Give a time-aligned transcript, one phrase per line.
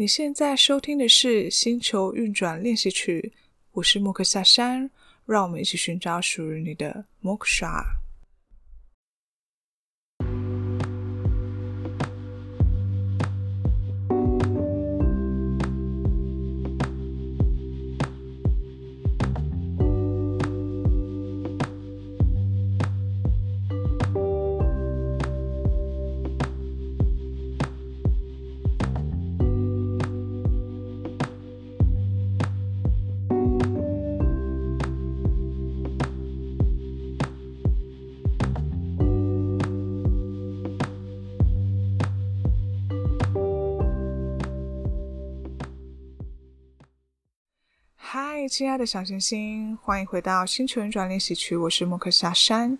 [0.00, 3.34] 你现在收听的是《星球运转练习曲》，
[3.72, 4.90] 我是莫克夏山，
[5.26, 7.36] 让我们一起寻找属于你的莫
[48.50, 52.76] 亲爱的小星星，欢迎回到星球运转练习曲，我是莫克夏山。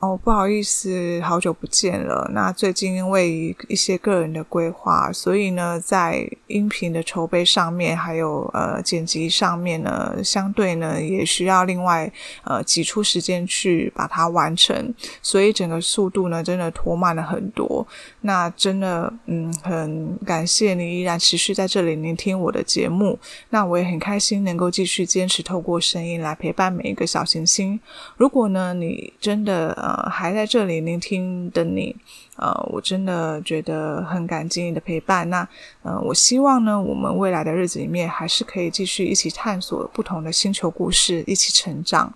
[0.00, 2.30] 哦，不好意思，好久不见了。
[2.34, 17.86] 那最近因为一些个人的规划，所以呢，在音频的筹备上面，还有呃剪辑上面呢，相对呢也需要另外呃挤出时间去把它完成，所以整个速度呢真的拖慢了很多。
[18.20, 23.18] 那真的嗯，很感谢你依然持续在这里聆听我的节目。
[23.48, 27.80] 那我也很开心能够继续坚持透过声音来陪伴每一个小行星。
[28.18, 30.10] 如果呢你真的呃。
[30.10, 31.94] 还在这里聆听的你，
[32.36, 35.28] 呃，我真的觉得很感激你的陪伴。
[35.28, 35.46] 那，
[35.82, 42.12] 呃，我希望呢，我们未来的日子里面，还是可以继续一起探索不同的星球故事，一起成长。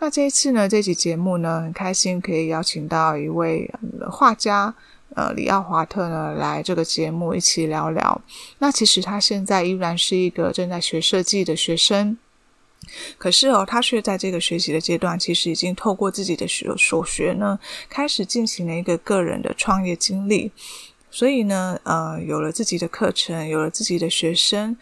[0.00, 3.70] 那这一次呢，这期节目呢，很开心可以邀请到一位
[4.10, 4.74] 画家，
[5.14, 8.20] 呃，里奥华特呢，来这个节目一起聊聊。
[8.58, 12.18] 那其实他现在依然是一个正在学设计的学生。
[13.18, 20.50] 可是哦，他却在这个学习的阶段，其实已经透过自己的学所学呢，开始进行了一个个人的创业经历。
[21.10, 24.76] 所以呢，呃，有了自己的课程，有了自己的学生。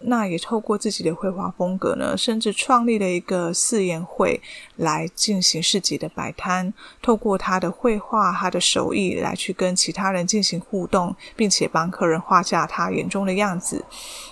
[0.00, 4.40] 那也透过自己的绘画风格呢，甚至创立了一个四言会
[4.76, 6.72] 来进行市集的摆摊。
[7.00, 13.82] 透过他的绘画、他的手艺来去跟其他人进行互动，并且帮客人画下他眼中的样子。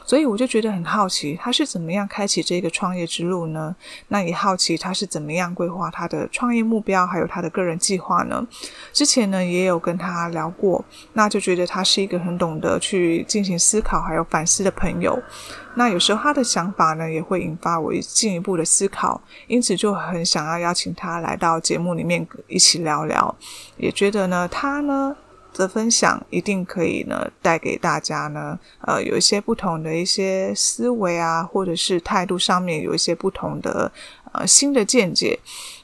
[0.05, 3.75] 所以我就觉得很好奇，他是怎么样开启这个创业之路呢？
[4.09, 8.47] 那也好奇他是怎么样规划他的创业目标，还有他的个人计划呢？
[8.93, 10.85] 之前呢也有跟他聊过，
[11.15, 15.21] 那就觉得他是一个很懂得去进行思考还有反思的朋友。
[15.77, 23.35] 那有时候他的想法呢，也会引发我进一步的思考，因此就很想要邀请他来到节目里面一起聊聊，
[23.77, 25.17] 也觉得呢，他呢
[25.55, 33.91] 的分享一定可以呢带给大家呢，呃，有一些不同的一些思维啊，或者是态度上面有一些不同的
[34.33, 35.39] 呃新的见解，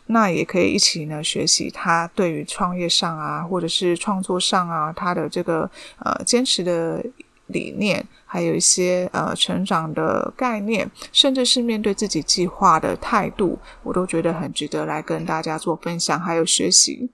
[0.07, 7.05] 那也可以一起呢学习他对于创业上啊，或者是创作上啊，他的这个呃坚持的
[7.47, 8.07] 理念。
[8.33, 17.11] 还有一些呃成长的概念，甚至是面对自己计划的态度，我都觉得很值得来跟大家做分享，还有学习。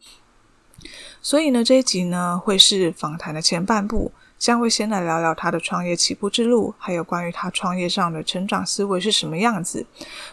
[1.27, 4.13] 所以呢，这一集呢会是访谈的前半部。
[4.39, 9.85] 将会先来聊聊他的创业起步之路，还有关于他创业上的成长思维是什么样子。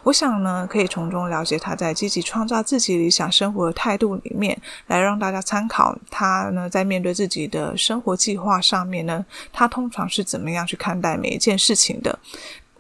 [0.04, 12.20] 我想呢，可以从中了解他在积极创造自己理想生活的态度里面，来让大家参考他呢在面对自己的生活计划上面呢，他通常是怎么样去看待每一件事情的。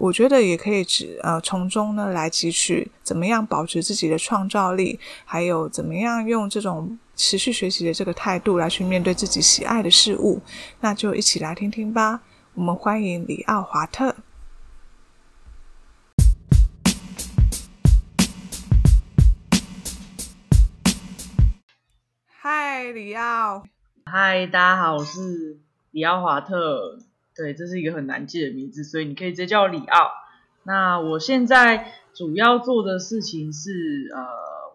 [0.03, 10.41] 我觉得也可以指呃从中呢来汲取怎么样保持自己的创造力，还有怎么样用这种持续学习的这个态度来去面对自己喜爱的事物。
[10.81, 12.19] 那就一起来听听吧。
[12.53, 14.13] 我们欢迎李奥华特。
[22.27, 23.63] 嗨，李奥。
[24.03, 25.61] 嗨，大家好，我是
[25.91, 26.99] 李奥华特。
[27.35, 30.11] 对，这是一个很难记的名字，所以你可以直接叫我李奥。
[30.63, 34.23] 那我现在主要做的事情是，呃，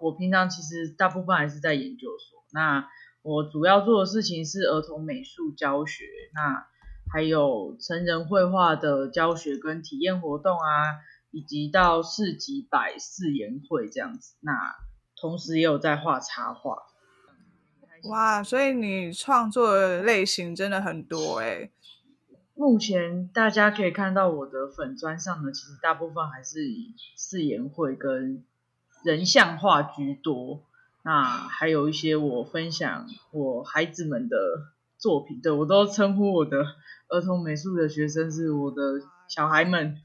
[0.01, 2.43] 我平常其实大部分还是在研究所。
[2.53, 2.89] 那
[3.23, 6.05] 我主要做的事情是儿童美术教学，
[6.35, 6.67] 那
[7.13, 10.99] 还有成人绘画的教学跟体验活动啊，
[11.31, 14.35] 以及到市集摆四言会这样子。
[14.41, 14.53] 那
[15.21, 16.83] 同时也有在画插画。
[18.11, 21.73] 哇，所以你创作的类型真的很多诶。
[22.59, 28.43] 目前大家可以看到我的粉砖上呢，其实大部分还是以誓言会跟
[29.05, 30.65] 人像画居多。
[31.05, 34.37] 那还有一些我分享我孩子们的
[34.99, 36.65] 作品，对，我都称呼我的
[37.09, 39.97] 儿童美术的学生是我的小孩们。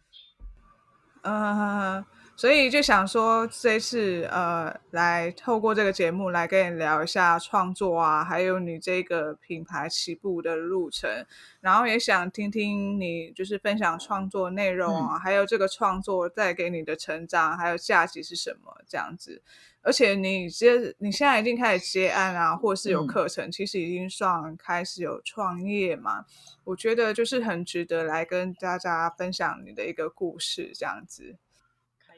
[1.24, 2.06] 嗯、呃，
[2.44, 11.26] 所以就想说这次呃，来透过这个节目来跟你聊一下创作啊，还有你这个品牌起步的路程，
[11.62, 19.42] 然后也想听听你就是分享创作内容啊，嗯、还有这个创作带给你的成长还有价值是什么这样子。
[19.82, 26.26] 而且你接你现在已经开始接案啊，或是有课程，嗯、其实已经算开始有创业嘛。
[26.66, 31.38] 我觉得就是很值得来跟大家分享你的一个故事，这样子。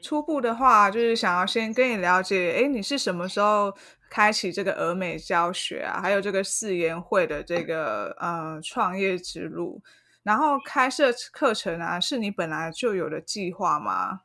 [0.02, 3.72] 初步的话，就是想要先跟你了解，哎，你是什么时候
[4.10, 6.00] 开启这个俄美教学啊？
[6.00, 9.82] 还有这个四言会的这个呃创业之路，
[10.22, 14.22] 然后开设课程啊，是你本来就有的计划吗？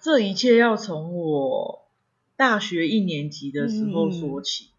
[0.00, 1.84] 这一切要从我。
[2.36, 4.74] 大学一年级的时候说起，嗯、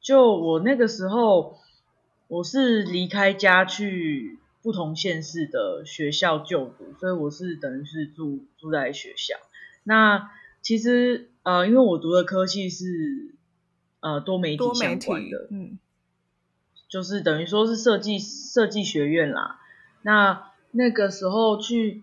[0.00, 1.56] 就我那个时候，
[2.26, 9.36] 我是离开家去不同县市的学校就读，所以我是等于是住住在学校。
[9.88, 10.30] 那
[10.60, 13.34] 其实呃，因为我读的科系是
[14.00, 15.78] 呃多媒体相关的，嗯，
[16.90, 19.58] 就是等于说是设计设计学院啦。
[20.02, 22.02] 那那个时候去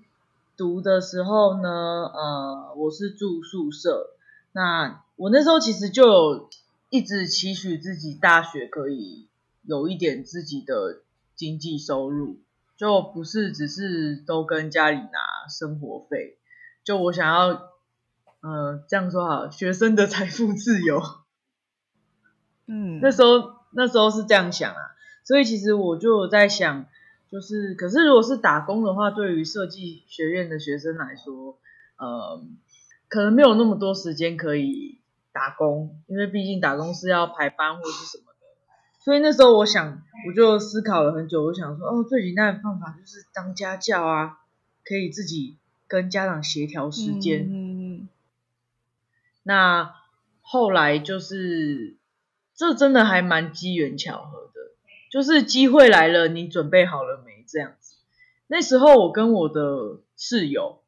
[0.58, 4.16] 读的时候呢，呃，我是住宿舍。
[4.52, 6.50] 那我那时候其实就有
[6.90, 9.28] 一直期许自己大学可以
[9.62, 11.04] 有一点自己的
[11.36, 12.40] 经济收入，
[12.78, 16.40] 就不是只是都跟家里拿生活费。
[16.84, 17.75] 就我想要，
[18.46, 21.02] 呃，这样说好，学生的财富自由。
[22.68, 24.78] 嗯，那时候那时候是这样想啊，
[25.24, 26.86] 所以其实我就在想，
[27.32, 31.58] 就是可是如果是打工的话，对于设计学院的学生来说，
[31.98, 32.44] 呃。
[33.08, 35.00] 可能没有那么多时间可以
[35.32, 38.48] 打工，因为毕竟打工是要排班或是什么的。
[39.00, 44.40] 所以那时候我想，我就思考了很久，我想说，哦，最简单的办法就是当家教啊，
[44.84, 47.48] 可以自己跟家长协调时间。
[47.48, 47.65] 嗯。
[49.48, 49.96] 那
[50.42, 51.96] 后来就是，
[52.56, 54.72] 这真的还蛮机缘巧合的，
[55.12, 57.46] 就是机会来了，你准备好了没？
[57.48, 57.96] 这样子。
[58.48, 60.82] 那时候我跟我的室友，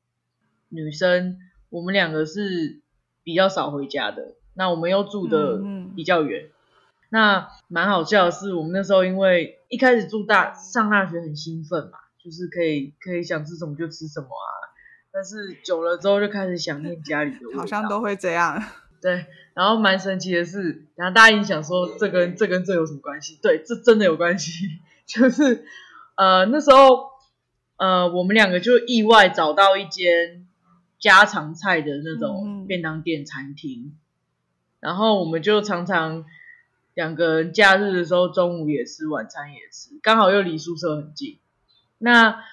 [0.70, 1.40] 女生。
[1.70, 2.80] 我们两个是
[3.24, 5.62] 比较少回家的，那我们又住的
[5.98, 6.46] 比较远。
[6.46, 6.52] 嗯嗯，
[7.10, 14.67] 那蛮好笑的是，我们那时候因为一开始住大上大学很兴奋嘛，就是可以可以想吃什么就吃什么啊。
[15.12, 17.60] 但是久了之后就开始想念家里的味道。
[17.60, 18.64] 好像都会这样。
[19.02, 23.38] 对，然后蛮神奇的是，然后大家一想说这跟这跟这有什么关系？
[23.42, 24.52] 对，这真的有关系。
[25.06, 25.66] 就是
[26.16, 27.10] 呃那时候
[27.78, 30.44] 呃我们两个就意外找到一间。
[31.00, 33.98] 家常菜的那种便当店餐厅，嗯、
[34.80, 36.26] 然后我们就常常
[36.96, 41.38] 两个人假日的时候中午也吃，晚餐也吃，刚好又离宿舍很近。
[42.00, 42.44] 那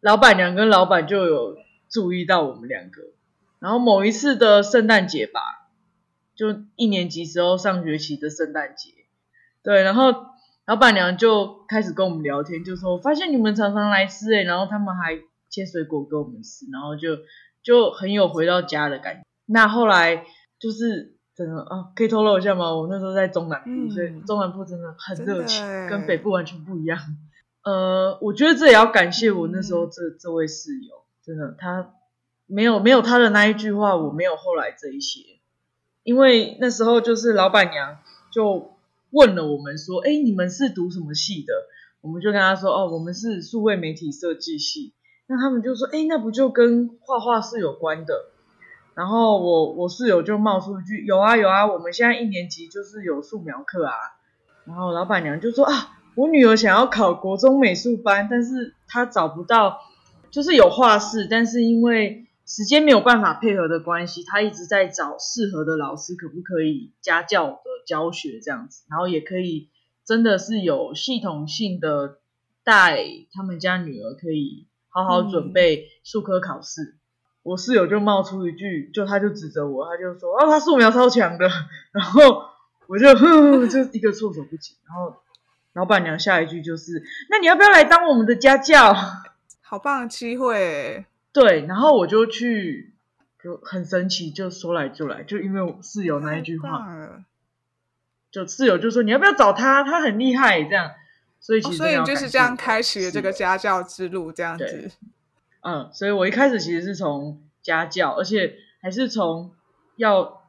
[0.00, 1.56] 老板娘跟老板就有
[1.88, 3.02] 注意到我们两个，
[3.58, 5.68] 然后某一次的圣诞节吧，
[6.34, 8.90] 就一年级时候上学期的圣诞节，
[9.62, 10.12] 对，然后
[10.66, 15.18] 老板娘就开始跟我们聊天，就说发现你们常常来吃诶，然后他们还
[15.48, 17.18] 切水果给我们吃，然后就。
[17.66, 19.22] 就很有回到家的感觉。
[19.46, 20.24] 那后来
[20.60, 22.72] 就是真的啊，可以透露一下吗？
[22.72, 26.96] 我那时候在中南部，嗯、所以中南部真的很热情，跟北部完全不一样。
[27.64, 30.94] 呃，我觉得这也要感谢我那时候这、嗯、这位室友，
[31.26, 31.92] 真的，他
[32.46, 35.20] 没有没有他的那一句话，我没有后来这一些。
[36.04, 37.98] 因为那时候就是老板娘
[38.30, 38.76] 就
[39.10, 41.52] 问了我们说：“哎，你们是读什么系的？”
[42.00, 44.92] 我们就跟他说：“哦，我们是数位媒体设计系。”
[45.26, 48.26] 那他们就说：“哎，那不就跟画画是有关的？”
[48.94, 53.92] 然后我我室友就冒出一句：“有啊有啊，我们现在一年级就是有素描课啊。”
[54.64, 59.80] 然后老板娘就说：“啊，我女儿想要考国中美术班，但是她找不到，
[60.36, 69.70] 就是有画室，但是因为时间没有办法配合的关系，他一直在找适合的老师，可不可以家教的教学这样子，然后也可以
[70.04, 72.18] 真的是有系统性的
[72.64, 73.02] 带
[73.32, 76.98] 他们家女儿可以。”好好准备术科考试，嗯、
[77.42, 81.48] 我室友就冒出一句，就他就指责我，他就说哦，他素描超强的，
[81.92, 82.44] 然后
[82.88, 84.74] 我就哼， 就一个措手不及。
[84.86, 85.16] 然后
[85.72, 88.94] 老板娘下一句就是，那你要不要来当我们的家教？
[89.68, 91.66] 好棒的机会，对。
[91.66, 92.94] 然后我就去，
[93.42, 96.86] 就很神奇，就说来就来，就因为我室友那一句话，
[98.30, 100.92] 就室友就说你要不要找他，他很厉害，这样。
[101.40, 104.92] 所以其实、哦，所以就是这样开启了这个家教之路，这样子。
[105.62, 109.52] 嗯，所以我一开始其实是从家教，而且还是从
[109.96, 110.44] 要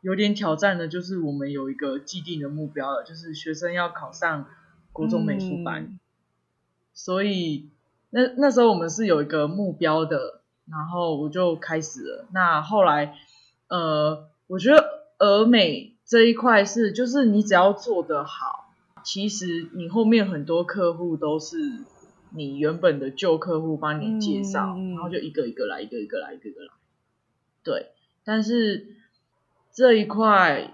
[0.00, 4.48] 有点挑战的，就是我们有一个既定的目标了，就是学生要考上
[4.92, 5.82] 国中美术班。
[5.82, 5.98] 嗯、
[6.94, 7.68] 所以
[8.10, 12.26] 那那时候我们是有一个目标的，然后我就开始了。
[12.32, 13.14] 那后来，
[13.68, 14.84] 呃，我觉得
[15.18, 18.72] 俄美这一块是，就是你只要做得好，
[19.04, 21.56] 其实你后面很多客户都是
[22.32, 26.68] 你原本的旧客户帮你介绍，嗯、然后就一个一个来，一个一个来，一个一个来。
[27.62, 27.90] 对，
[28.24, 28.86] 但是
[29.72, 30.72] 这一块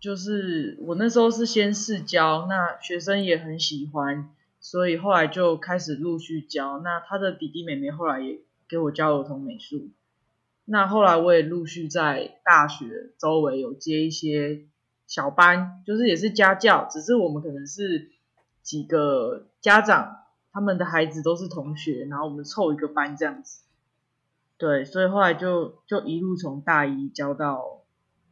[0.00, 4.30] 就是我那时候是先试教，那学生也很喜欢，
[4.62, 6.78] 所以后来就开始陆续教。
[6.78, 9.90] 那他的弟弟妹妹后来也给我教儿童美术。
[10.64, 14.64] 那后来我也陆续在大学周围有接一些
[15.06, 18.12] 小班，就是也是家教，只是我们可能是
[18.62, 20.18] 几个家长，
[20.52, 23.64] 他们的孩子都是同学，然后我们凑一个班这样子。
[24.56, 27.82] 对，所以后来就就一路从大一教到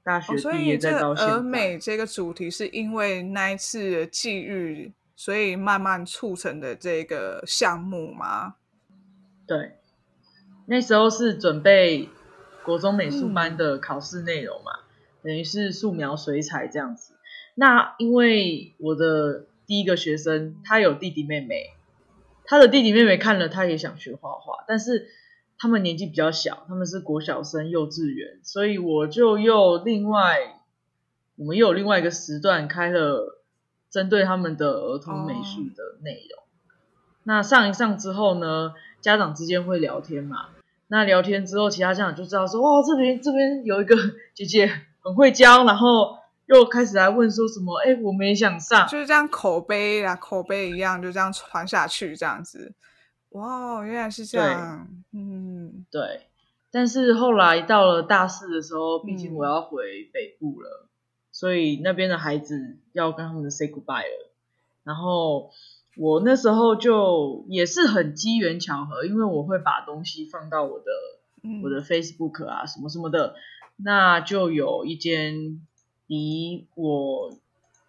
[0.04, 1.32] 大学毕业，再到现在。
[1.32, 8.54] 哦，所以这儿美这个主题是因为那一次的际遇，所以慢慢促成的这个项目吗？
[9.46, 9.72] 对，
[10.64, 12.08] 那时候是准备
[12.64, 17.12] 国中美术班的考试内容嘛，嗯、等于是素描、水彩这样子。
[17.54, 21.74] 那因为我的第一个学生他有弟弟妹妹，
[22.46, 25.08] 他的弟弟妹妹看了他也想学画画，但是。
[25.62, 30.58] 他们年纪比较小，他们是国小生、幼稚园，所以我就又另外，
[31.36, 33.39] 我们又有另外一个时段开了
[33.90, 36.38] 针对他们的儿童美术的内容。
[36.38, 36.46] Oh.
[37.24, 40.48] 那上一上之后呢，家长之间会聊天嘛？
[40.88, 43.96] 那聊天之后，其他家长就知道说，哇，这边这边有一个
[44.34, 44.70] 姐姐
[45.02, 46.16] 很会教，然后
[46.46, 52.74] 又开始来问说什么，哎，我们也想上，就是这样口碑啊，口碑一样，就这样传下去，这样子。
[53.30, 54.88] 哇，原来是这样。
[55.12, 56.26] 嗯，对。
[56.72, 60.89] 但是后来到了大四的时候，毕竟我要回北部了，嗯、
[61.32, 64.30] 所以那边的孩子要跟他们 say goodbye 了。
[64.84, 65.50] 然后
[65.96, 70.86] 我那时候就也是很机缘巧合，因为我会把东西放到我的、
[71.42, 73.34] 嗯、我的 Facebook 啊什么什么的，
[73.76, 75.60] 那就有一间
[76.06, 77.36] 离我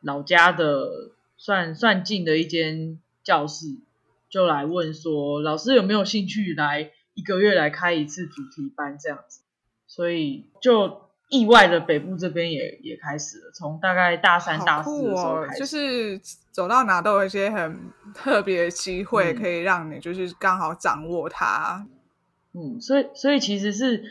[0.02, 3.78] 老家的算算近的一间教室。
[4.30, 9.42] 就来问说，老师有没有兴趣来一个月来开一次主题班这样子，
[9.88, 16.20] 所以就意外的北部这边也也开始了，从大概大三大四的时候开始，就是
[16.52, 17.80] 走到哪都有一些很
[18.14, 21.88] 特别的机会，可以让你就是刚好掌握它。
[22.54, 24.04] 嗯，所以所以其实是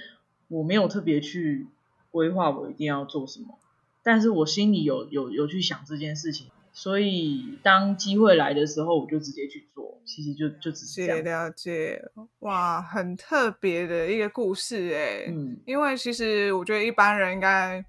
[0.49, 1.67] 我没有特别去
[2.11, 3.59] 规划我一定要做什么，
[4.03, 6.47] 但是我心里有有有去想这件事情。
[6.73, 10.01] 所以当机会来的时候，我就直接去做。
[10.07, 11.23] 其实就就只是这样。
[11.23, 12.03] 了解，
[12.41, 15.27] 哇，很特别的一个故事哎。
[15.29, 17.85] 嗯，因为其实我觉得一般人应该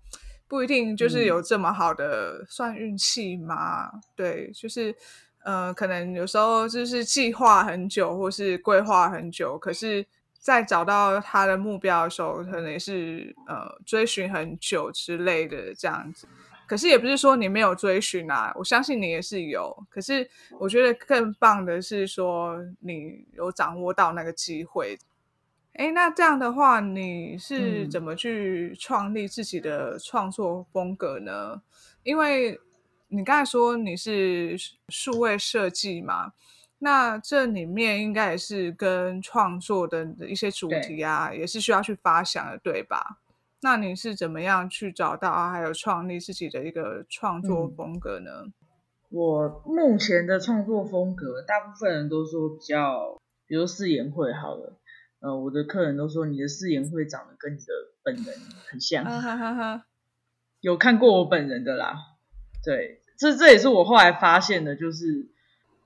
[0.48, 3.90] 不一定就是有这么好的、嗯、算运气嘛。
[4.16, 4.94] 对，就是
[5.44, 10.06] 呃，可能有时候就是计划很久，或是规划很久，可是
[10.38, 16.28] 在找到他的目标的时候，可能也是呃追寻很久之类的这样子。
[16.72, 19.76] 可是也不是说你没有追寻啊，我相信你也是有。
[19.90, 20.26] 可是
[20.58, 24.98] 我觉得更棒的是说你有掌握到那个机会。
[25.74, 31.56] 哎，那这样的话，你是怎么去创立自己的创作风格呢？
[31.56, 31.62] 嗯、
[32.04, 32.58] 因为
[33.10, 34.56] 你刚才说你是
[34.88, 36.32] 数位设计嘛，
[36.80, 43.18] 那这里面应该也是跟创作的一些主题啊，也是需要去发想的，对吧？
[43.64, 48.46] 那你是怎么样去找到啊，还有创立自己的一个创作风格呢？
[48.46, 48.54] 嗯，
[49.12, 54.78] 我目前的创作风格，大部分人都说比较，比如誓言会好了。
[55.20, 57.66] 呃，我的客人都说你的誓言会长得跟你的
[58.02, 58.26] 本人
[58.70, 59.06] 很像。
[59.06, 59.86] 哈哈哈。
[60.62, 61.96] 有看过我本人的啦。
[62.64, 65.30] 对，这这也是我后来发现的，就是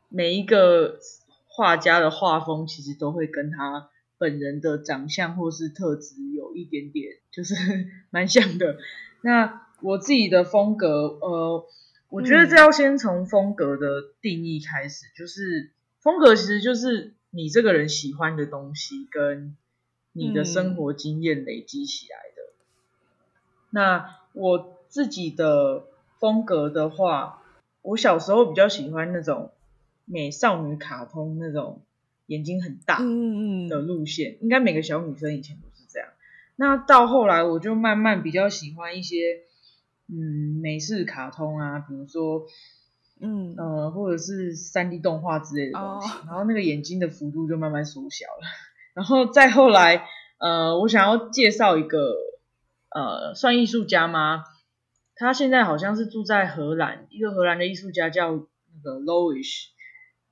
[0.08, 1.00] 每一个
[1.48, 3.90] 画家的画风其实都会跟他
[4.26, 7.54] 本人的长相或是特质有一点点，就是
[8.10, 8.80] 蛮像的。
[9.22, 11.68] 那我自己的风格，呃，
[12.10, 13.88] 我觉得这要先从风格的
[14.22, 19.56] 定义开始，嗯、就是风格其实就是你这个人喜欢的东西跟
[20.12, 22.52] 你的生活经验累积起来的。
[22.52, 25.86] 嗯、那我自己的
[26.20, 27.44] 风格的话，
[27.84, 29.52] 我小时候比较喜欢那种
[30.06, 31.84] 美少女卡通那种。
[32.28, 36.10] 眼睛很大的路线，应该每个小女生以前都是这样。
[36.56, 39.44] 那到后来，我就慢慢比较喜欢一些，
[40.08, 42.46] 嗯，美式卡通啊，比如说，
[43.20, 46.10] 嗯呃，或者是三 D 动画之类的东西。
[46.10, 48.48] 哦、然后那个眼睛的幅度就慢慢缩小了。
[48.94, 50.08] 然后再后来，
[50.40, 52.16] 呃，我想要介绍一个，
[52.90, 54.44] 呃，算艺术家吗？
[55.18, 59.75] 他现在好像是住在荷兰，一个荷兰的艺术家叫那个 Loish。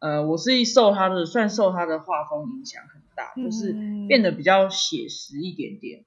[0.04, 3.74] 呃，我是受他的算受他的画风影响很大，就是
[4.10, 6.04] 变得比较写实一点点。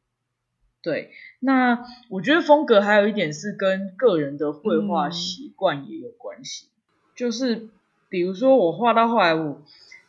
[0.82, 6.66] 对，那我觉得风格还有一点是跟个人的绘画习惯也有关系，
[7.14, 7.70] 就是
[8.10, 9.62] 比如说我画到后来我。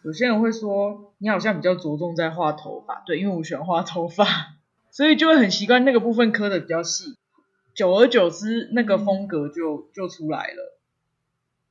[0.04, 4.26] 有些人会说，你好像比较着重在画头发，对，因为我喜欢画头发，
[4.90, 7.18] 所以就会很习惯那个部分刻的比较细，
[7.74, 10.77] 久而久之，那个风格就就出来了。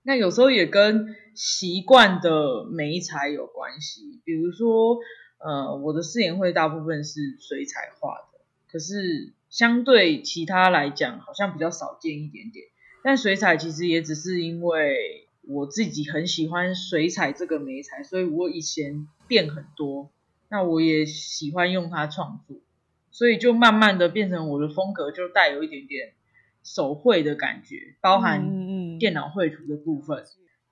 [0.06, 4.98] 那有时候也跟习惯的媒材有关系，比如说，
[5.38, 8.38] 呃，我的试演会大部分是水彩画的，
[8.70, 12.66] 可是相对其他来讲，好像比较少见一点点。
[13.02, 15.24] 但水彩其实也只是因为。
[15.48, 20.10] 我自己很喜欢水彩这个媒材，所以我以前变很多，
[20.48, 22.56] 那我也喜欢用它创作，
[23.12, 26.14] 所以就慢慢的变成我的风格，就带有一点点
[26.64, 28.42] 手绘的感觉，包含
[28.98, 30.24] 电脑绘图的部分。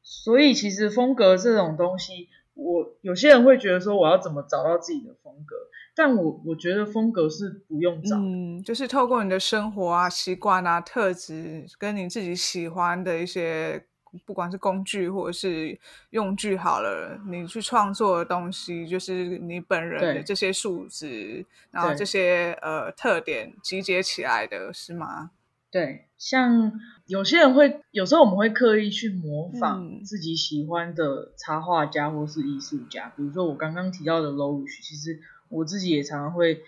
[0.03, 5.57] 所以其实风格这种东西，我有些人会觉得说我要怎么找到自己的风格，
[5.95, 13.87] 但我我觉得风格是不用找，嗯，就是透过你的生活啊、习惯啊、特质，跟你自己喜欢的一些。
[14.25, 15.77] 不管是工具或者是
[16.11, 25.33] 用具好了，你去创作的东西就是你本人的这些素质，然后这些呃特点集结起来的是吗？
[25.75, 36.63] 对，像有些人会有时候我们会刻意去模仿自己喜欢的插画家或是艺术家，嗯、比如说我刚刚提到的 Louis，其实我自己也常常会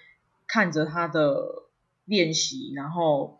[0.49, 1.67] 看着他的
[2.05, 3.39] 练习，然后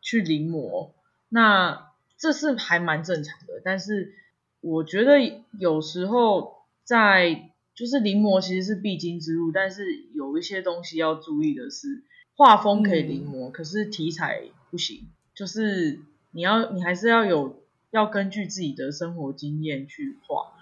[0.00, 0.92] 去临摹。
[1.28, 4.14] 那这是还蛮正常的，但是
[4.62, 5.18] 我觉得
[5.58, 12.02] 有时候在就是临摹其实是必经之路，但是有一些东西要注意的是，
[12.36, 20.52] 画风可以临摹，嗯、可是题材不行，就是你要你还是要有要根据自己的生活经验去画，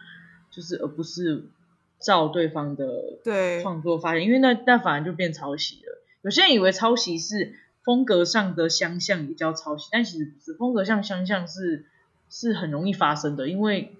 [0.51, 1.45] 就是而不是
[1.99, 6.03] 照对方的对创作发现，因为那那反而就变抄袭了。
[6.23, 7.55] 有些人以为抄袭是。
[7.83, 11.87] 风格上的相像也叫抄袭，但其实不是，风格上相像是
[12.29, 13.95] 是很容易发生的，因为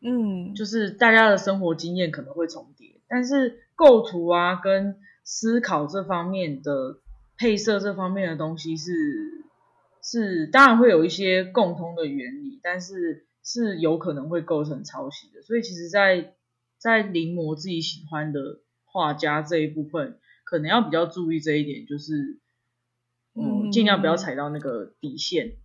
[0.00, 6.98] 嗯，就是大家的生活经验可能会重叠，但是构图啊跟思考这方面的
[7.36, 8.92] 配色这方面的东西是
[10.02, 16.34] 是当然会有一些共通的原理，但是是有可能会构成抄袭的，所以其实在
[16.78, 22.38] 在临摹自己喜欢的画家这一部分，可能要比较注意这一点，就是。
[23.34, 25.56] 嗯，尽量不要踩到那个底线。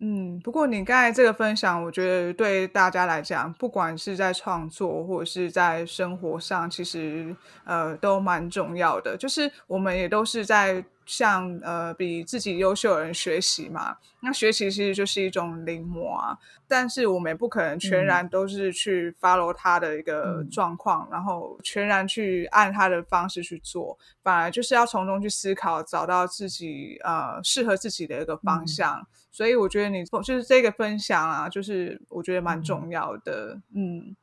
[0.00, 7.34] 嗯，不过你刚才这个分享，我觉得对大家来讲，不管是在创作或者是在生活上，其实
[7.64, 9.16] 呃都蛮重要的。
[9.16, 10.84] 就是我们也都是在。
[11.10, 16.38] 向呃比自己优秀的人学习嘛，那学习其实就是一种临摹啊。
[16.68, 29.00] 但是我们也不可能全然都是去 follow 他的一个状况，嗯、然后全然去按他的方式去做，反而就是要从中去思考，找到自己呃适合自己的一个方向。
[29.00, 33.98] 嗯、所以我觉得你就是这个分享啊，就是我觉得蛮重要的，嗯。
[33.98, 34.16] 嗯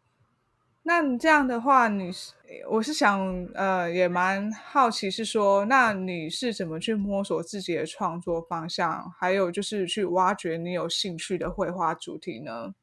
[0.88, 2.32] 那你这样的话，你是
[2.70, 3.20] 我是想，
[3.54, 12.74] 呃，也蛮好奇，是说，那你是怎么去摸索自己的创作方向，还有就是去挖掘你有兴趣的绘画主题呢？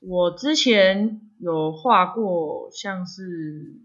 [0.00, 3.80] 我之前有画过，像是，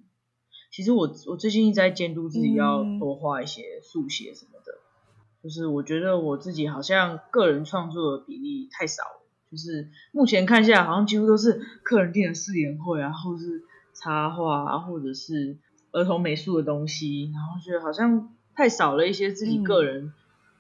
[0.70, 9.21] 其实我我最近一直在监督自己要多画一些速写什么的，嗯、就是我觉得我自己好像个人创作的比例太少了。
[9.52, 13.62] 就是目前看下来，好像几乎都是客人订的试演会啊，或是
[13.94, 15.58] 插画啊，或者是
[15.92, 20.14] 儿童美术的东西，然后觉得好像太少了一些自己个人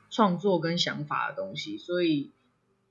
[0.09, 2.31] 创作跟想法的东西，嗯、所以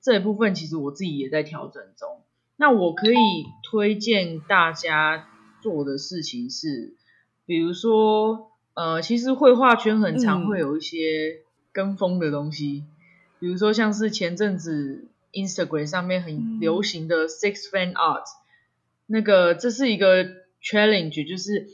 [0.01, 2.21] 这一部分其实我自己也在调整中。
[2.55, 5.27] 那我可以推荐大家
[5.61, 6.95] 做的事情是，
[7.45, 12.91] 比如说，呃，其实绘画圈很常会有一些跟风的东西，嗯、
[13.39, 15.09] 比如说像是前阵子。
[15.33, 18.41] Instagram 上面很流行的 Six Fan Art，、嗯、
[19.07, 20.25] 那个这是一个
[20.61, 21.67] challenge，就是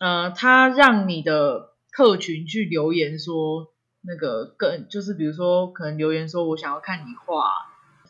[0.00, 7.50] 呃，他让你的客群去留言说，那个更就是比如说可能留言说我想要看你画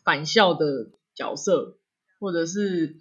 [0.05, 1.77] 返校的角色，
[2.21, 2.97] 或者是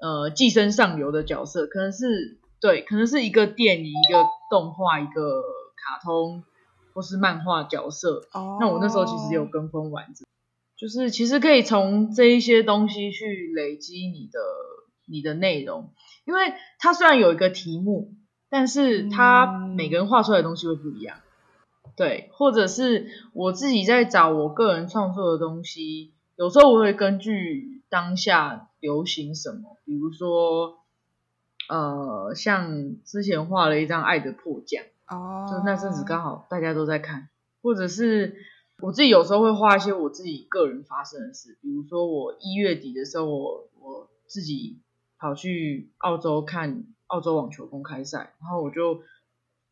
[0.00, 5.42] 呃寄生上游的角色，可能是对，可能是一个电影、一个动画、一个
[5.76, 6.42] 卡通
[6.92, 8.26] 或是漫画角色。
[8.32, 10.24] 哦、那我那时候其实有跟风丸子。
[10.78, 14.38] 就是其实可以从这一些东西去累积你的
[15.06, 15.92] 你的内容，
[16.24, 18.14] 因为它虽然有一个题目，
[18.48, 21.18] 但是它每个人画出来的东西会不一样，
[21.96, 30.78] 对，或者是我自己在找我个人创作的东西，有时候我会根据当下流行什么，比如说，
[31.68, 37.28] 呃，像之前画了一张《爱的迫降》，哦，就那阵子刚好大家都在看，
[37.62, 38.36] 或者是
[38.80, 44.78] 我自己有时候会画一些我自己个人发生的事，比如说我一月底的时候，我我自己
[45.18, 49.02] 跑去澳洲看澳洲网球公开赛，然后我就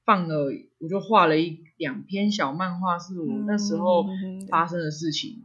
[0.05, 0.47] 放了，
[0.79, 4.07] 我就画了一两篇小漫画，是我那时候
[4.49, 5.45] 发生的事情。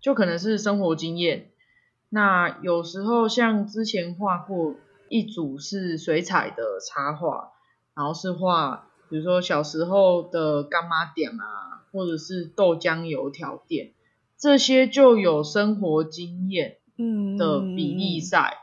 [0.00, 1.50] 就可能是生活经验，
[2.10, 4.74] 那有时候像之前画过
[5.08, 7.52] 一组是水彩的插画，
[7.94, 13.94] 然后是画比如说小时候的干妈点啊，或者是豆浆油条店，
[14.38, 16.76] 这些就有生活经验
[17.38, 18.58] 的比例在，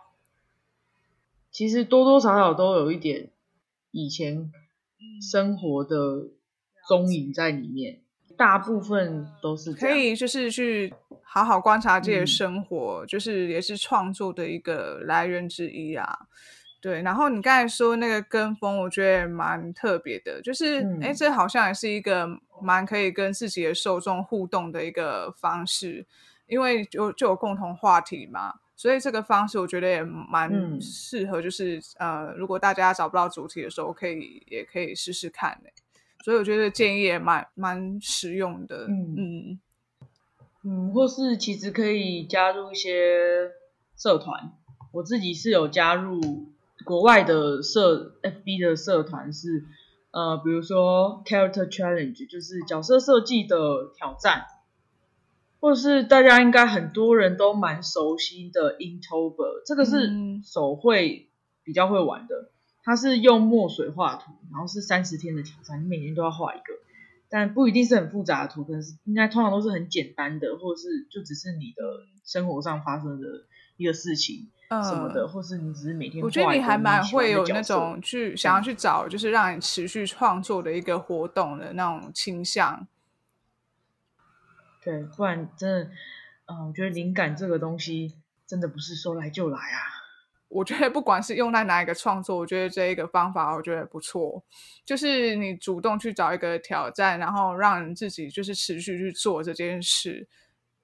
[1.51, 3.31] 其实多多少少都有一点
[3.91, 4.51] 以前
[5.19, 6.27] 生活的
[6.87, 7.99] 踪影在里面。
[8.35, 10.91] 大部分都是可以，就是去
[11.21, 16.17] 好好观察自己的生活，嗯，就是也是创作的一个来源之一啊。
[16.81, 22.27] 对，然后你刚才说那个跟风，我觉得蛮特别的，就是哎，嗯，这好像也是一个
[22.63, 26.05] 蛮可以跟自己的受众互动的一个方式，
[26.47, 35.69] 因为就就有共同话题嘛，所以这个方式我觉得也蛮适合，就是，嗯，呃，如果大家找不到主题的时候，可以也可以试试看的。
[36.23, 39.15] 所以我觉得建议也蛮蛮实用的，嗯。
[39.17, 39.59] 嗯。
[40.65, 43.51] 嗯，或是其实可以加入一些
[43.97, 44.53] 社团，
[44.93, 46.21] 我自己是有加入
[46.85, 49.65] 国外的社 FB 的社团，是
[50.13, 54.45] 呃比如说 Character Challenge，就是角色设计的挑战，
[55.59, 60.09] 或者是大家应该很多人都蛮熟悉的 Inktober，这个是
[60.45, 61.29] 手绘
[61.63, 62.51] 比较会玩的。
[62.85, 66.73] 它是用墨水画图，然后是三十天的挑战，你每天都要画一个，
[67.29, 71.81] 但不一定是很复杂的图，可能是应该通常都是很简单的，或者是就只是你的
[72.23, 73.45] 生活上发生的
[73.83, 76.23] 一个事情什么的，呃、或是你只是每天。
[76.23, 82.87] 我觉得你还蛮会有那种去想要去找，就是让你持续创作的一个活动的那种倾向。
[84.83, 85.83] 对，不然真的，
[86.45, 88.15] 嗯、呃，我觉得灵感这个东西
[88.47, 89.79] 真的不是说来就来啊。
[90.49, 94.43] 我觉得不管是用在哪一个创作，我觉得这一个方法我觉得不错，
[94.85, 100.27] 就是你主动去找一个挑战，然后让你自己就是持续去做这件事，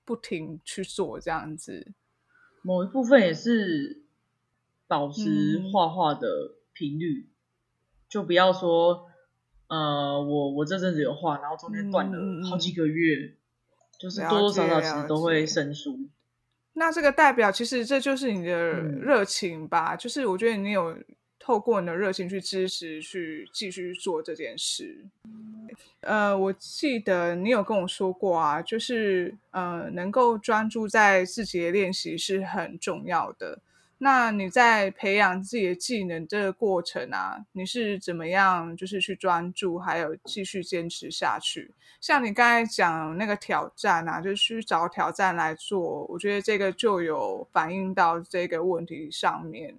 [0.04, 1.92] 不停去做这样子。
[2.70, 4.04] 某一部分也是
[4.86, 6.28] 保持画画的
[6.72, 7.34] 频率，嗯、
[8.08, 9.08] 就不要说，
[9.70, 13.38] 呃，我我这阵子有画，然后中间断了好几个月，嗯、
[13.98, 15.98] 就是多多少少其实都会生疏。
[16.74, 19.96] 那这个代表，其实这就是你的热情吧？
[19.96, 20.96] 嗯、就是我觉得你有
[21.40, 25.06] 透过你的热情去支持，去继续做这件事。
[26.02, 33.60] 呃，我记得你有跟我说过啊，就是呃，能够专注在自己的练习是很重要的。
[34.02, 41.74] 那你在培养自己的技能这个过程啊，你是怎么样，就是去专注，还有继续坚持下去？
[42.00, 49.76] 像你刚才讲那个挑战啊，就是去找挑战来做，我觉得这个就有反映到这个问题上面。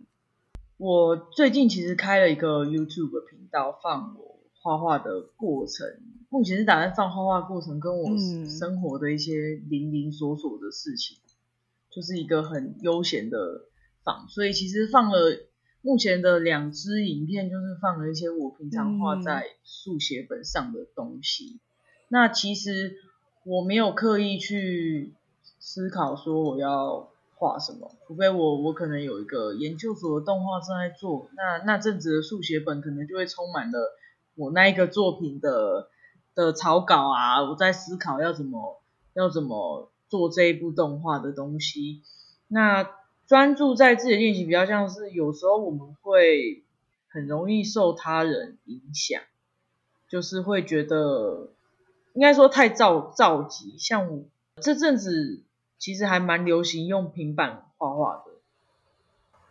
[0.81, 5.87] 我最近其实开了一个 YouTube 频道，放我画画的过程。
[6.31, 8.17] 目前是打算放画画过程跟我
[8.49, 11.37] 生活的一些零零琐琐的事情，嗯、
[11.91, 13.67] 就是一个很悠闲的。
[14.03, 15.19] 放，所以其实放了
[15.83, 21.45] 目前的两支影片，就是放了一些我平常画在速写本上的东西。
[21.45, 21.61] 嗯、
[22.09, 22.97] 那其实
[23.45, 25.13] 我没有刻意去
[25.59, 27.11] 思考说我要
[27.41, 33.97] 画什么，除非我我可能有一个研究所的动画正在做，那那阵子的速写本可能就会充满了
[34.37, 35.89] 我那一个作品的
[36.35, 38.83] 的草稿啊，我在思考要怎么
[39.15, 42.03] 要怎么做这一部动画的东西，
[42.49, 42.91] 那。
[43.31, 46.65] 专注在自己的练习，比较像是有时候我们会
[47.09, 49.23] 很容易受他人影响，
[50.09, 51.53] 就是会觉得
[52.15, 53.79] 应该说太着着急。
[53.79, 54.25] 像我
[54.61, 55.45] 这阵子
[55.81, 58.31] 其实还蛮流行用平板画画的，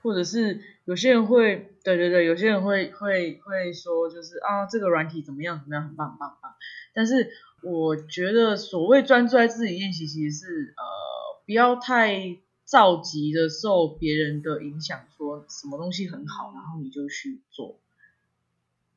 [0.02, 6.54] 或者是有些人会，对对对，有些人会会会说，就是啊这个软体怎么样怎么样，很棒很棒很棒。
[6.94, 7.30] 但是
[7.64, 12.38] 我觉得所谓专注在自己练习，其实是呃不要太。
[12.70, 17.80] 着急的受别人的影响，说什么东西很好，然后你就去做。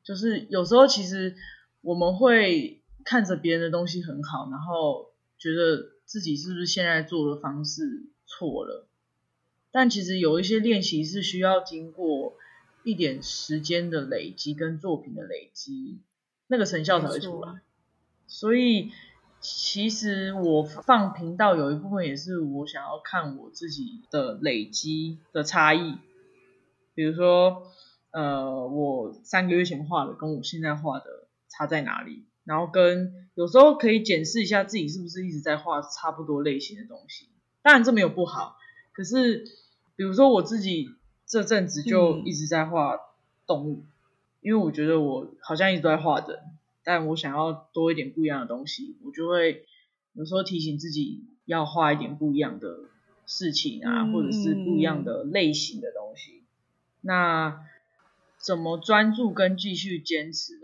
[0.03, 1.35] 就是有时候其实
[1.81, 8.87] 我们会看着别人的东西很好，然后觉得自己是不是现在做的方式错了。
[9.71, 12.35] 但其实有一些练习是需要经过
[12.83, 15.97] 一点时间的累积跟作品的累积，
[16.45, 17.61] 那个成效才会出来。
[18.27, 18.91] 所以
[19.39, 25.97] 其实我放频道有一部分也是我想要看我自己的累积的差异，
[26.93, 27.63] 比如说，
[28.11, 37.27] 呃，我三个月前画的跟我现在画的差在哪里，然后跟有时候可以检视一下自己是不是一直在画差不多类型的东西。
[37.61, 38.57] 当然这没有不好，
[38.91, 39.45] 可是
[39.95, 40.89] 比如说我自己
[41.25, 42.99] 这阵子就一直在画
[43.47, 43.87] 动物，嗯、
[44.41, 46.39] 因为我觉得我好像一直都在画人。
[46.85, 49.65] 但我想要多一点不一样的东西，我就会
[50.11, 52.79] 有时候提醒自己要画一点不一样的
[53.25, 56.43] 事情啊，或者是不一样的类型的东西。
[56.99, 57.63] 那
[58.37, 60.62] 怎么专注跟继续坚持哦？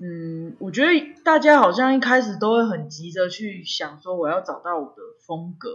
[0.00, 5.70] 嗯，我觉得大家好像一开始都会很急着去想说我要找到我的风格，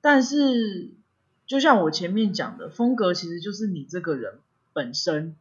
[0.00, 0.90] 但是
[1.46, 4.40] 就像我前面讲的，风格其实就是你这个人
[4.72, 5.36] 本身。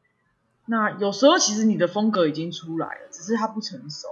[0.68, 4.08] 那有时候其实你的风格已经出来了，只是它不成熟。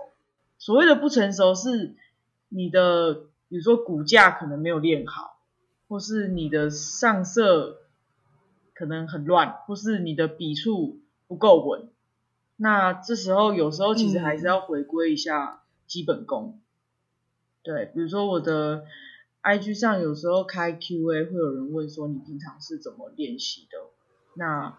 [0.57, 1.93] 所谓的不成熟是
[2.49, 3.13] 你的，
[3.49, 5.37] 比如说骨架可能没有练好，
[5.87, 7.77] 或是你的上色
[8.73, 11.87] 可能很乱，或是你的笔触不够稳。
[12.63, 16.59] 那这时候有时候其实还是要回归一下基本功。
[16.59, 16.61] 嗯、
[17.63, 18.85] 对，比如说我的
[19.41, 23.79] IG 上有时候开 QA 会有人问说，你平常是怎么练习的？
[24.35, 24.77] 那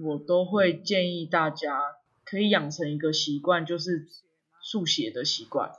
[0.00, 1.80] 我都会建议大家
[2.24, 4.06] 可以养成一个习惯，就是
[4.62, 5.72] 速写的习惯，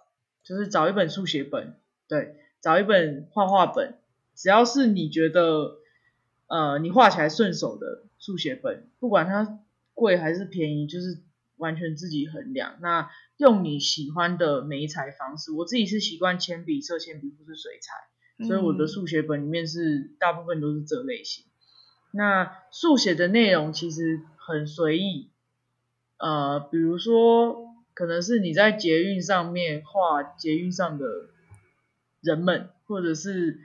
[0.44, 1.78] 就是找一本速写本，
[2.10, 3.98] 对，找一本画画本，
[4.36, 5.78] 只要是你觉得
[6.48, 9.60] 呃你画起来顺手的速写本，不管它
[9.94, 11.20] 贵还是便宜，就是
[11.58, 12.78] 完全自己衡量。
[12.82, 21.46] 那用你喜欢的媒材方式，我自己是习惯铅笔、色铅笔或是水彩，所以我的速写本里面是大部分都是这类型。
[22.12, 25.30] 那速写的内容其实很随意，
[26.18, 31.06] 呃，比如说可能是你在捷运上面画捷运上的
[32.22, 33.60] 人们，或者是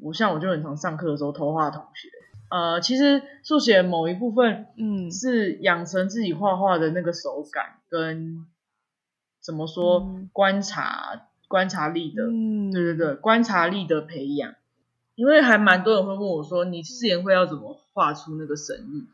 [0.00, 2.08] 我像我就很常上课的时候偷画同学，
[2.50, 8.46] 呃，其实速写某一部分，嗯，是养成自己画画的那个手感跟
[9.40, 14.54] 怎么说、嗯、观察观察力的，嗯、对对对，观察力的培养。
[15.14, 19.06] 因为还蛮多人会问我说，你誓言会要怎么画出那个神韵？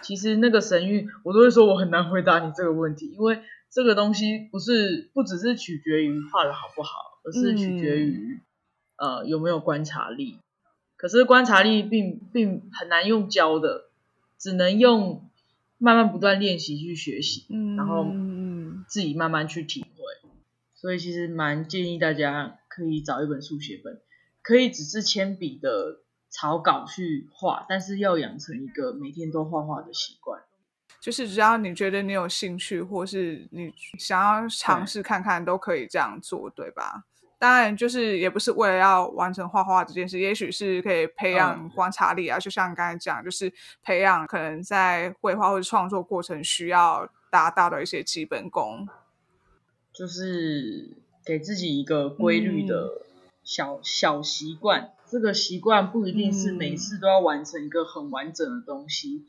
[0.00, 8.40] 其实那个神韵，我都会说我很难回答你这个问题，因为这个东西不是不只是取决于画的好不好，而是取决于、
[8.96, 10.38] 嗯、呃有没有观察力。
[11.00, 13.88] 可是观察力并并很难用教的，
[14.36, 15.30] 只能用
[15.78, 18.04] 慢慢不断练习去学习，嗯、然后
[18.86, 20.30] 自己慢慢去体会。
[20.74, 23.98] 所以其实蛮建议大家可以找一本速写本。
[24.42, 30.42] 可以只是铅笔的草稿去画，但是要养成一个每天都画画的习惯。
[31.00, 37.06] 就是只要你觉得你有兴趣，或是你想要尝试看看，都可以这样做，对，对吧？
[37.40, 42.36] 当然，就是也不是为了要完成画画这件事，也许是可以培养观察力啊。
[42.36, 43.50] 嗯、就像你刚才讲，就是
[43.82, 48.86] 培养可能在绘画或者创作过程需要达到的一些基本功，
[49.90, 50.90] 就是
[51.24, 53.06] 给自己一个规律的、嗯。
[53.42, 59.24] 小小习惯，这个习惯不一定是每次都要完成一个很完整的东西，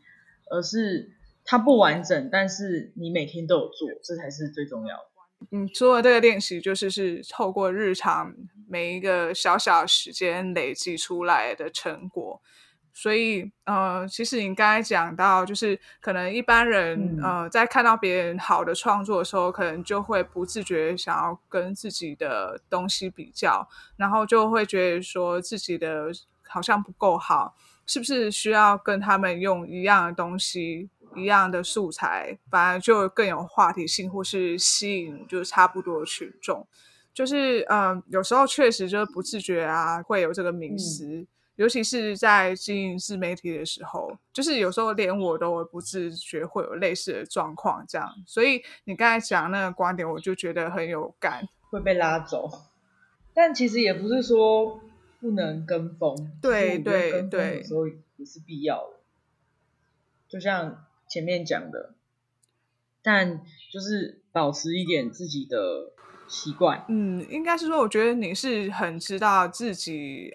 [0.51, 1.11] 嗯、而是
[1.45, 5.10] 它不完整，但是你每天都有做，这才是最重要的。
[5.49, 8.33] 嗯，做的这个练习就是是透过日常
[8.69, 12.41] 每一个小小时间累积出来的成果。
[12.93, 26.11] 所以，呃，其实你刚才讲到，就是可能一般人，嗯、呃，在看到别人好的创作的时候，可能就会不自觉想要跟自己的东西比较，然后就会觉得说自己的
[26.45, 36.67] 好像不够好，是不是需要跟他们用一样的东西、一样的素材，反而就更有话题性，或是吸引就是差不多的群众？
[37.13, 41.05] 就是，嗯、呃，有时候确实就是不自觉啊，会有这个迷思。
[41.05, 48.09] 嗯尤其是在经营自媒体的时候，就是有时候连我都不自觉会有类似的状况，这样。
[48.25, 52.49] 所以你刚才讲那个观点，我就觉得很有感，会被拉走。
[53.35, 54.79] 但其实也不是说
[55.19, 58.95] 不能跟风，对对对，有时候也是必要的。
[60.27, 61.93] 就像前面讲的，
[63.01, 65.91] 但就是保持一点自己的
[66.27, 66.85] 习惯。
[66.87, 70.33] 嗯，应该是说，我觉得你是很知道自己。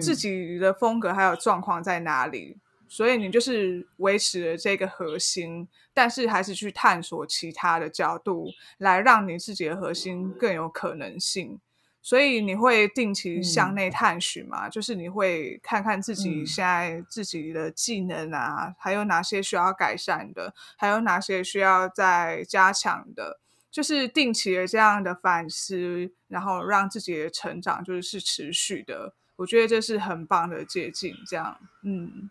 [0.00, 2.56] 自己的风格还有状况在哪里，
[2.88, 8.48] 所以你就是维持了这个核心，但是还是去探索其他的角度，
[8.78, 11.60] 来让你自己的核心更有可能性。
[12.04, 14.68] 所以你会定期向内探寻嘛？
[14.68, 23.40] 嗯、就是你会看看自己现在自己的技能啊，嗯、还有哪些需要改善的，还有哪些需要再加强的。
[23.70, 29.14] 就是定期的这样的反思，然后让自己的成长就是是持续的。
[29.36, 31.16] 我觉得这是很棒的捷径。
[31.26, 32.30] 这样，嗯，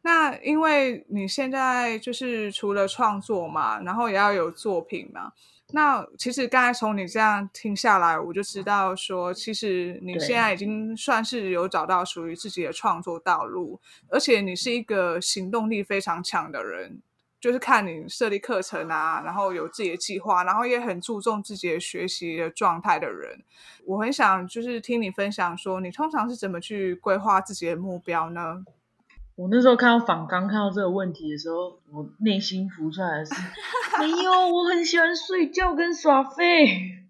[0.00, 5.34] 那因为你现在就是除了创作嘛，然后也要有作品嘛。
[5.74, 17.02] 那其实刚才从你这样听下来，我就知道说，其实你现在已经算是有找到属于自己的创作道路，而且你是一个行动力非常强的人。
[17.40, 23.42] 就是看你设立课程啊，然后有自己的计划，然后也很注重自己的学习的状态的人，
[23.84, 28.64] 我很想就是听你分享说，你通常是怎么去规划自己的目标呢？
[29.36, 33.34] 我那时候看到访刚，看到这个问题的时候，我内心浮出来的是，
[33.98, 37.00] 没有，我很喜欢睡觉跟耍废。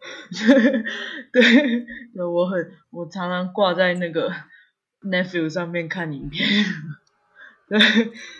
[1.32, 1.42] 对，
[2.14, 4.32] 对，我很，我常常挂在那个
[5.02, 6.48] Netflix 上面看影片。
[7.68, 7.78] 对，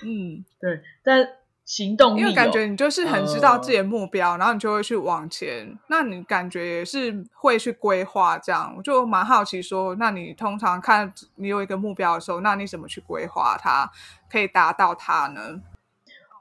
[0.05, 1.29] 嗯，对，但
[1.67, 5.77] 行动力，因为感觉你就是很知道自己的目标，呃、然后你就会去往前。
[5.89, 13.91] 那你感觉也是会去规划这样，我就蛮好奇说，那你通常看你有一个目标的时候，那你怎么去规划它，
[14.31, 15.61] 可以达到它呢？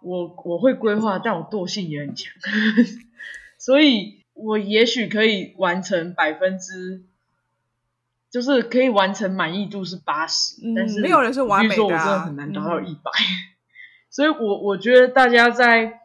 [0.01, 2.31] 我我会规划，但我惰性也很强，
[3.57, 7.03] 所以我也许可以完成百分之。
[8.31, 13.54] 就是可以完成满意度是八十，嗯，但是没有人是完美的，啊，我真的很难达到一百，嗯，
[14.15, 15.99] 所以我我觉得大家在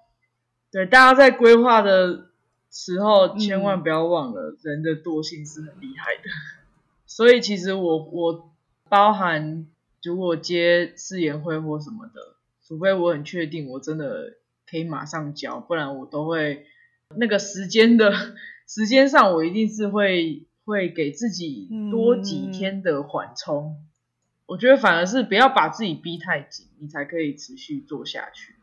[0.73, 2.31] 对大家在规划的
[2.69, 6.23] 时候，千万不要忘了人的惰性是很厉害的。
[6.25, 6.67] 嗯，
[7.07, 8.51] 所以其实我我
[8.89, 9.69] 包含
[10.03, 12.35] 如果接试研会或什么的，
[12.67, 16.67] 除非我很确定我真的可以马上交，不然我都会
[17.15, 18.13] 那个时间的
[18.67, 20.47] 时间上，我一定是会。
[20.67, 23.90] 会给自己多几天的缓冲，嗯，
[24.51, 28.57] 我觉得反而是不要把自己逼太紧，你才可以持续做下去。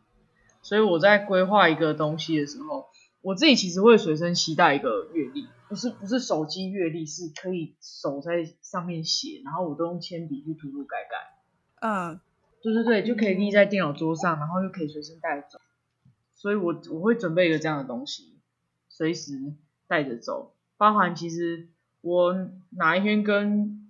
[0.61, 2.87] 所以我在规划一个东西的时候，
[3.21, 11.87] 我自己其实会随身携带一个阅历，不是不是手机阅历，是可以手在上面写，然后我都用铅笔去涂涂改改。
[11.87, 12.19] 嗯，
[12.61, 15.57] 对对对，就可以立在电脑桌上，然后又可以随身带走。
[16.35, 18.37] 所以我我会准备一个这样的东西，
[18.89, 19.53] 随时
[19.87, 21.69] 带着走，包含其实。
[22.01, 22.33] 我
[22.69, 23.86] 哪一天跟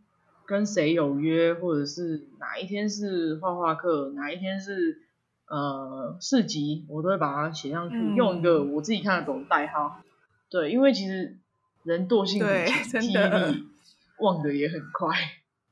[0.48, 5.02] 跟谁有约，或者是哪一天是画画课，哪一天是
[5.48, 10.02] 呃市集，我都会把它写上去，嗯，用一个我自己看得懂的代号。
[10.50, 11.36] 对，因为其实
[11.84, 13.68] 人惰性很强， 记忆力
[14.20, 15.14] 忘得也很快，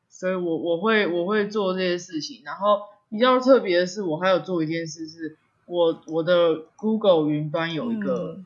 [0.10, 2.42] 所以我我会我会做这些事情。
[2.44, 8.42] 然后比较特别的是，我还有做一件事是，是我我的 Google 云端有一个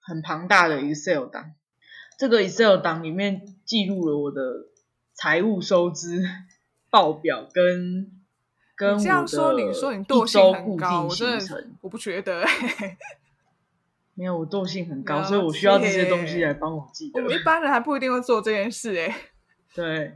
[0.00, 1.52] 很庞大的 Excel 档。
[2.18, 4.64] 这个 Excel 档里面记录了我的
[5.16, 6.22] 财务收支
[6.90, 8.12] 报表跟
[8.76, 11.76] 跟我的一周固定行程。
[11.80, 12.44] 我不觉得，
[14.12, 17.20] 没有，我惰性很高，所以我需要这些东西来帮我记得。
[17.20, 19.16] 我们一般人还不一定会做这件事哎。
[19.74, 20.12] 对，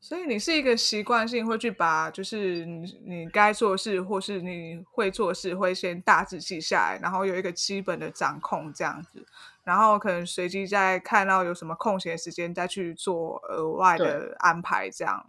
[0.00, 9.24] 所以你是一个习惯性会去把就是你你该做的事或是你会做的事会先大致记下来，然后有一个基本的掌控这样子。
[9.66, 15.26] 然后可能随机再看到有什么空闲时间，再去做额外的安排，这样。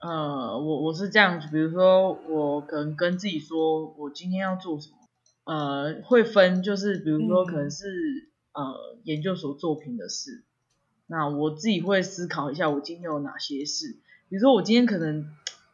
[0.00, 10.44] 呃，我我是这样子，比如说我可能跟自己说，我今天要做什么，呃，会分，就是比如说可能是、嗯、呃研究所作品的事，
[11.08, 15.26] 那我自己会思考一下，我今天有哪些事，比如说我今天可能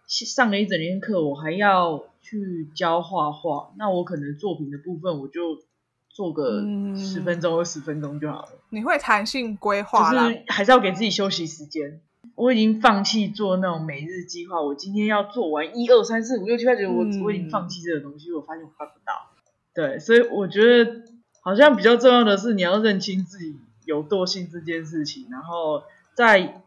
[0.06, 5.62] 上了一整天课，我还要去教画画，那我可能作品的部分我就。
[6.16, 6.62] 做个
[6.96, 8.48] 十分钟、二十分钟就好了。
[8.70, 12.00] 你会弹性规划，就是还是要给自己休息时间。
[12.34, 19.28] 我已经放弃做那种每日计划，我今天要做完一二三四五六七八九，我我已经放弃这个东西，我发现我办不到。
[19.74, 21.02] 对，所以我觉得
[21.42, 25.82] 好像比较重要的是你要认清自己有惰性这件事情，然后
[26.14, 26.62] 在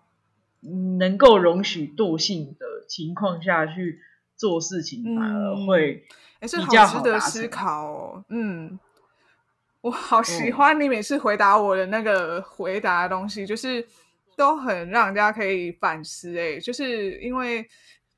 [0.99, 3.99] 能够容许惰性的情况下去
[4.35, 6.05] 做事情，反而会
[6.39, 8.23] 比较好值得思考哦。
[8.29, 8.77] 嗯。
[9.81, 13.85] 我好喜欢你每次回答我的那个回答的东西，嗯、就是
[14.35, 16.37] 都很让人家可以反思。
[16.37, 17.65] 哎，就是因为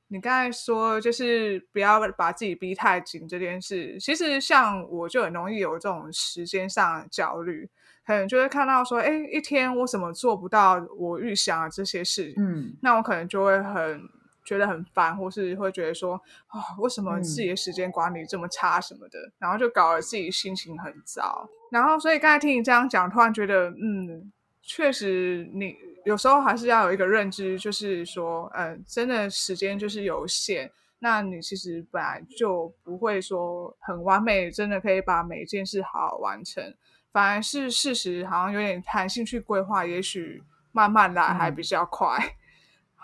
[0.08, 3.98] 你刚才说，就是不要把自己逼太紧这件事。
[4.00, 7.68] 其实像我就很容易有这种时间上的焦虑，
[8.06, 12.34] 可能就会看到说，哎，一天我怎么做不到我预想的这些事？
[12.36, 14.02] 嗯，那我可能就会很。
[14.44, 16.14] 觉得很烦，或是会觉得说，
[16.48, 21.48] 啊、哦，为什么自己的时间管理这么差什么的，嗯、然后就搞得自己心情很糟。
[21.70, 24.32] 然后，所以刚才听你这样讲，突然觉得，嗯，
[24.62, 36.74] 确实，你有时候还是要有一个认知，就是说，嗯、呃，真的时间就是有限，那你其实本来就不会说很完美，真的可以把每一件事好好完成。
[37.12, 42.32] 反而是事实好像有点弹性去规划，也许慢慢来还比较快，嗯、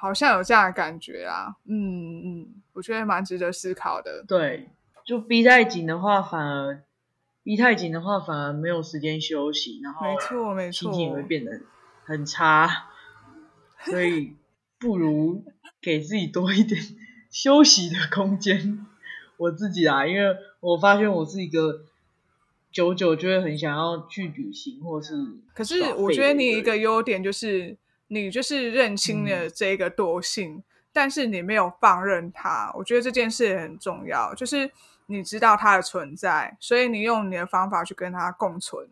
[0.00, 1.56] 好像有这样的感觉啊。
[1.66, 4.24] 嗯嗯，我觉得蛮值得思考的。
[4.26, 4.70] 对，
[5.04, 6.82] 就逼太紧的话，反而
[7.42, 11.60] 逼太紧的话，反而没有时间休息，然后没错没错，心情也会变得
[12.04, 12.86] 很差。
[13.84, 14.34] 所以
[14.78, 15.44] 不如
[15.80, 16.80] 给自己多一点
[17.30, 18.86] 休息的空间。
[19.36, 21.84] 我自己啊，因为我发现我是一个
[22.72, 25.14] 久久就会很想要去旅行，或是。
[25.54, 27.76] 可是我觉得你一个优点就是，
[28.08, 32.72] 你就是认清了这个惰性，嗯，但是你没有放任它。
[32.74, 34.70] 我觉得这件事很重要，就是
[35.06, 38.88] 你知道它的存在，所以你用你的方法去跟它共存。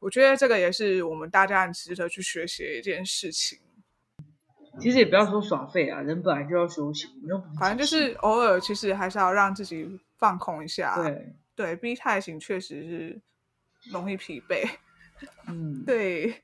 [0.00, 3.58] 我觉得这个也是我们大家很值得去学习的一件事情。
[4.80, 7.40] 其实也不要说耍废啊，人本来就要休息，没有。
[7.58, 10.96] 反正就是偶尔，其实还是要让自己放空一下。
[10.96, 13.20] 对对，逼太紧确实是
[13.92, 14.68] 容易疲惫。
[15.46, 16.42] 嗯，对。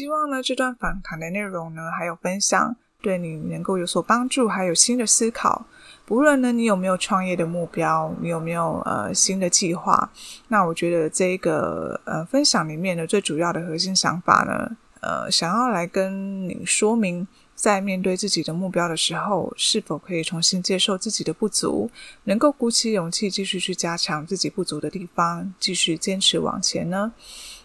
[0.00, 5.66] 希望呢，这段访谈的内容呢，还有分享，对你能够有所帮助，还有新的思考。
[6.06, 10.10] 不论呢，你有没有创业的目标，你有没有呃新的计划，
[10.48, 21.90] 那我觉得这个呃分享里面的最主要的核心想法呢，呃，想要来跟你说明，在面对自己的目标的时候，是否可以重新接受自己的不足，
[22.24, 27.12] 能够鼓起勇气继续去加强自己不足的地方，继续坚持往前呢？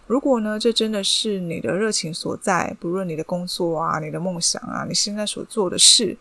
[0.07, 6.15] 如果呢，这真的是你的热情所在，不论你的工作啊、你的梦想啊、你现在所做的事，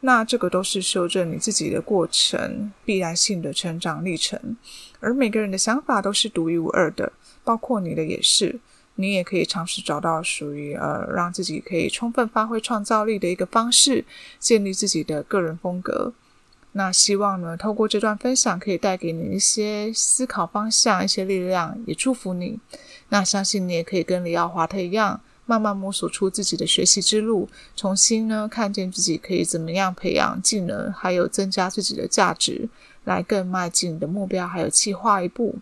[0.00, 4.56] 那这个都是修正你自己的过程，必然性的成长历程。
[5.00, 7.12] 而每个人的想法都是独一无二的，
[7.44, 8.58] 包括你的也是。
[9.00, 14.04] 你也可以尝试找到属于呃，让自己可以充分发挥创造力的一个方式，
[14.40, 16.12] 建立自己的个人风格。
[16.72, 22.58] 那希望呢，透过这段分享，可以带给你一些思考方向、一些力量，也祝福你。
[23.08, 32.68] 那相信你也可以跟李奥华特一样，慢慢摸索出自己的学习之路，重新呢看见自己可以怎么样培养技能，还有增加自己的价值，
[33.04, 35.56] 来更迈进你的目标，还有计划一步。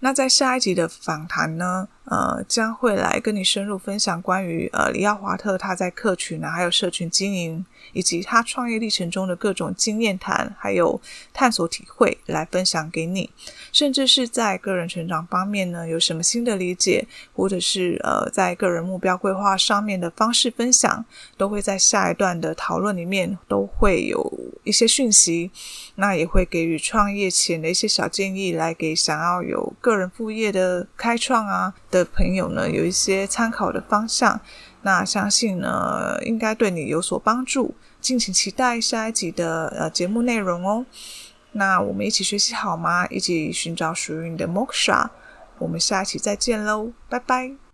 [0.00, 7.64] 那在下一集的访谈呢，呃，将会来跟你深入分享关于呃李奥华特他在客群呢，还有社群经营。
[7.92, 11.00] 以及他创业历程中的各种经验谈，还有
[11.32, 13.30] 探索体会来分享给你，
[13.72, 21.02] 甚至是在个人成长方面呢，有什么新的理解，或者是呃在个人目标规划上面的方式分享，
[21.38, 24.30] 都会在下一段的讨论里面都会有
[24.64, 25.50] 一些讯息，
[25.94, 34.40] 那也会给予创业前的一些小建议，来给想要有个人副业的开创啊的朋友呢，有一些参考的方向。
[34.82, 37.74] 那相信呢，应该对你有所帮助。
[38.00, 40.86] 敬请期待下一集的呃节目内容哦。
[41.52, 43.06] 那我们一起学习好吗？
[43.08, 45.08] 一起寻找属于你的 Moksha。
[45.58, 47.67] 我们下一期再见喽，拜拜。